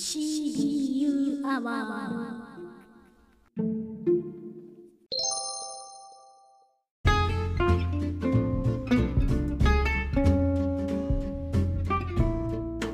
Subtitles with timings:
[0.00, 1.82] CBU アワー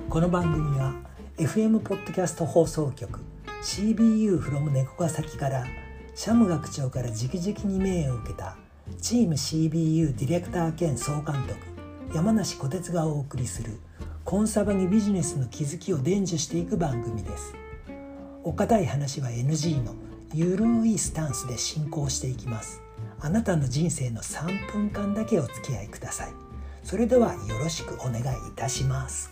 [0.09, 0.95] この番組は
[1.37, 3.21] FM ポッドキャスト放送局
[3.63, 5.67] CBU from 猫ヶ崎から
[6.15, 8.57] シャム学長から直々に命を受けた
[9.03, 11.59] チーム CBU ディレクター兼総監督
[12.15, 13.79] 山梨小鉄がお送りする
[14.25, 17.55] コンサバにビジネスの気づきを伝授していく番組です。
[18.43, 19.95] お堅い話は NG の
[20.33, 22.81] ゆるいスタンスで進行していきます。
[23.21, 26.33] あなたの人生の3分間だけお付き合いください。
[26.83, 28.23] それではよろしくお願いい
[28.57, 29.31] たします。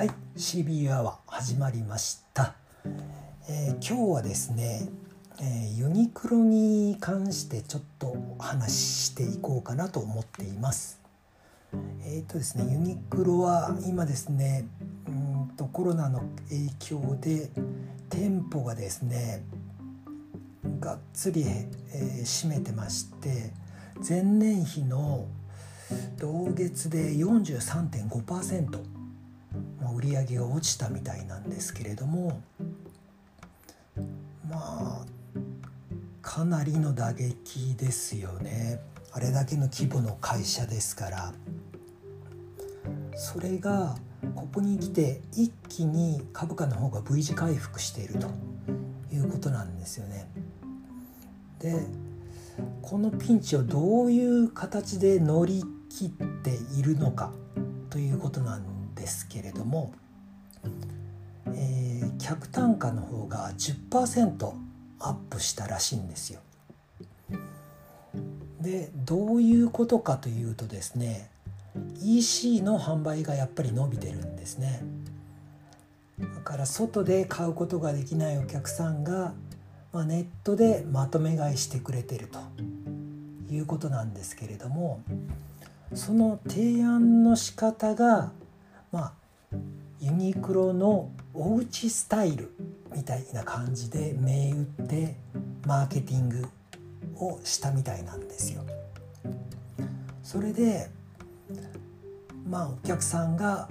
[0.00, 2.54] はい CB アワー始まりました、
[3.50, 4.88] えー今日はですね、
[5.38, 8.76] えーユニクロに関してちょっとお話し
[9.08, 11.02] していこうかなと思っています。
[12.06, 14.66] えっ、とですねユニクロは今ですね
[15.06, 17.50] うんとコロナの影響で
[18.08, 19.44] 店舗がですね
[20.80, 23.52] がっつり、えー占めてまして
[24.08, 25.26] 前年比の
[26.16, 28.99] 同月で43.5%
[29.92, 32.40] 売り上げが落ちたみたいなんですけれども
[34.48, 35.06] まあ
[36.22, 38.80] かなりの打撃ですよね
[39.12, 41.32] あれだけの規模の会社ですから
[43.16, 43.96] それが
[44.34, 48.28] ここに来て一気に株価の方が V 字回復していると
[49.12, 50.28] いうことなんですよね。
[51.58, 51.86] で
[52.82, 56.10] このピンチをどういう形で乗り切っ
[56.42, 57.32] ているのか
[57.90, 58.69] ということなん
[59.00, 59.92] ですけれども、
[61.46, 64.52] えー客単価の方が10%
[65.00, 66.40] アップしたらしいんですよ。
[68.60, 71.30] でどういうことかというとですね
[72.02, 74.82] EC の販売がやっぱり伸びてるんですね。
[76.18, 79.32] だから外で買うことができないお客さんが、
[79.92, 82.38] まあ、ネットでまとめ買いしてくれてると
[83.50, 85.00] いうことなんですけれども
[85.94, 88.32] その提案の仕方が
[88.92, 89.12] まあ
[90.00, 92.52] ユニクロのおうちスタイル
[92.94, 95.16] みたいな感じで銘打って
[95.66, 96.46] マーケティング
[97.16, 98.62] をしたみたいなんですよ。
[100.22, 100.90] それで
[102.48, 103.68] まあお客さんが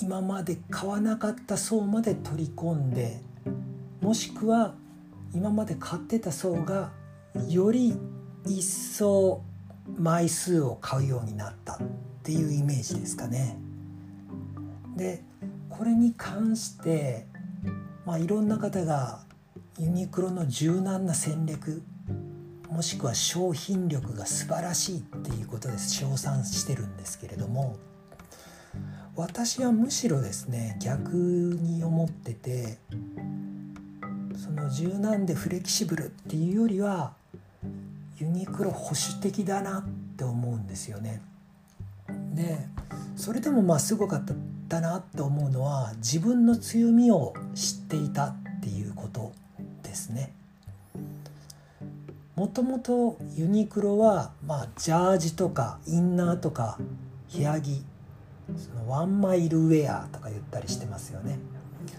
[0.00, 3.20] 今まで買わなかった層まで取り込んで
[4.00, 4.74] もしくは
[5.34, 6.90] 今まで買ってた層が
[7.48, 7.94] より
[8.46, 9.42] 一層
[9.96, 11.78] 枚数を買うようになったっ
[12.22, 13.58] ていうイメージですかね。
[14.96, 15.22] で
[15.70, 17.26] これに関して、
[18.04, 19.20] まあ、いろんな方が
[19.78, 21.82] ユニクロの柔軟な戦略
[22.68, 27.76] もしくは商品力が素晴らしいっていうことで称賛してるんですけれども
[29.14, 32.78] 私はむしろですね逆に思ってて
[34.36, 37.14] その柔軟でフレキシブルっていうよりは
[38.20, 39.84] ユニクロ保守的だなっ
[40.16, 41.22] て思うんですよね。
[42.34, 42.66] で
[43.16, 44.24] それでもまあすごかっ
[44.68, 49.32] たなって思うのは自分の強みを知っていたっていうこと
[49.82, 50.32] ですね。
[52.34, 56.78] もともとユニクロは、まあ、ジャージとかインナーとか
[57.34, 57.84] 部屋着
[58.56, 61.38] そのワンマイルウェアとか言ったりしてますよね。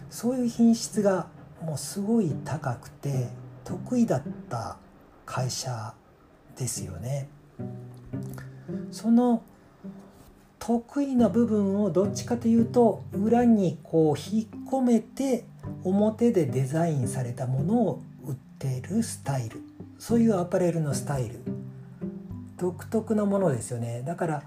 [0.09, 1.27] そういう品質が
[1.61, 3.27] もうすごい高くて
[3.63, 4.77] 得意だった
[5.25, 5.93] 会社
[6.57, 7.27] ですよね。
[8.91, 9.43] その
[10.59, 15.45] 得意な部分をどっちかというと裏にこう引っ込めて
[15.83, 19.61] 表でデザインされたものを売ってるスタイル。
[19.97, 21.39] そういうアパレルのスタイル。
[22.57, 24.03] 独特なものですよね。
[24.05, 24.43] だから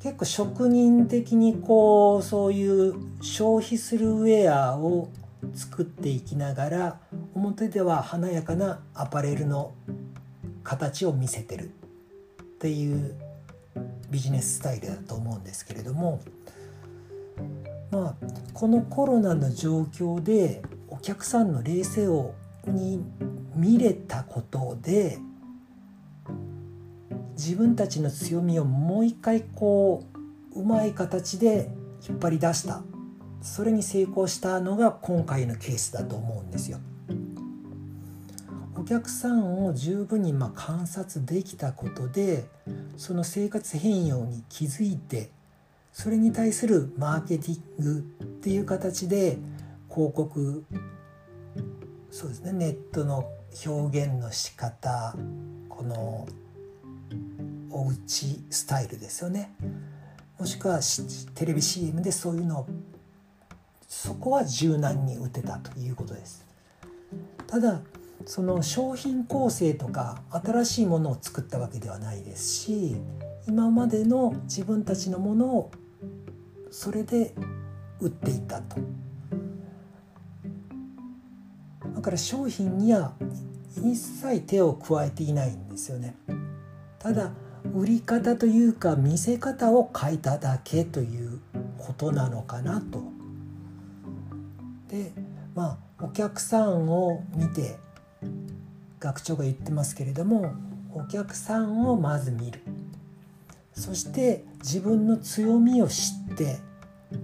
[0.00, 5.08] 結構職人的にこうそういう消費するウェアを
[5.54, 7.00] 作っていきながら
[7.34, 9.72] 表では華やかなアパレルの
[10.66, 11.70] 形を見せてる
[12.42, 13.14] っていう
[14.10, 16.20] ビジネススタイルだと思うんですけれども
[17.92, 18.14] まあ
[18.52, 22.34] このコロナの状況でお客さんの冷静を
[22.66, 23.00] に
[23.54, 25.18] 見れたことで
[27.36, 30.02] 自分たちの強みをもう一回こ
[30.54, 31.70] ううまい形で
[32.08, 32.82] 引っ張り出した
[33.40, 36.80] それに成功したのが今回のケースだと思うんですよ。
[38.86, 42.46] お客さんを十分にま観察できたことで
[42.96, 45.32] その生活変容に気づいて
[45.92, 49.38] それに対するマーケティングっていう形で
[49.92, 50.64] 広告
[52.12, 53.28] そうですねネットの
[53.66, 55.16] 表現の仕方
[55.68, 56.28] この
[57.72, 59.52] おうちスタイルですよね。
[60.38, 60.78] もしくは
[61.34, 62.66] テレビ CM でそういうのを
[63.88, 66.46] そこは柔軟に打てたということです。
[67.48, 67.80] ただ
[68.26, 72.96] その商品構成とか新しいものを作ったわけではないですし
[73.46, 75.70] 今までの自分たちのものを
[76.72, 77.34] それで
[78.00, 78.76] 売っていたと。
[81.94, 83.14] だから商品には
[83.76, 86.16] 一切手を加えていないんですよね。
[86.98, 87.30] ただ
[87.74, 91.40] 売り方というか見せ方を変えただけという
[91.78, 93.02] ことなのかなと。
[94.88, 95.12] で
[95.54, 97.78] まあお客さんを見て
[99.00, 100.54] 学長が言ってますけれども
[100.94, 102.60] お客さんをまず見る
[103.72, 106.58] そして自分の強みを知って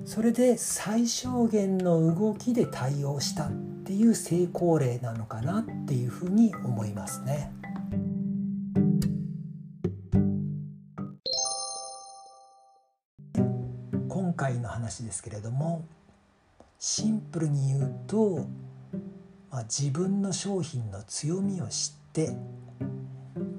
[0.05, 3.53] それで最小限の動きで対応したっ
[3.85, 7.51] ていう成功例なのかなっていうふうに思いますね。
[14.09, 15.85] 今回の話ですけれども
[16.85, 18.45] シンプルに言うと、
[19.53, 22.35] まあ、自分の商品の強みを知って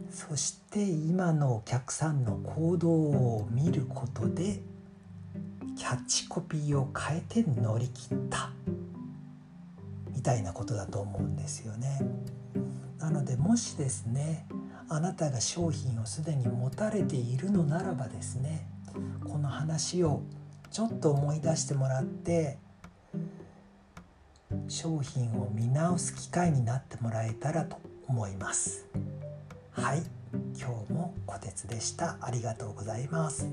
[0.09, 4.59] そして今のお客さんの行動を見ることで
[5.77, 8.51] キャッチコピーを変えて乗り切った
[10.09, 11.99] みたいなことだと思うんですよね。
[12.99, 14.47] なのでもしですね
[14.87, 18.67] あなたが商品をすでに持たれているのならばですね
[19.27, 20.23] この話を
[20.71, 22.57] ちょっと思い出してもらって
[24.67, 27.77] 商品を見直す機会になってもらえたらと
[28.07, 28.87] 思います。
[29.71, 30.03] はい。
[30.59, 32.17] 今日もこてつでした。
[32.21, 33.47] ありがとうございます。